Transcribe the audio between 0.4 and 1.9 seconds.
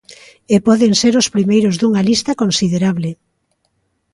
E poden ser os primeiros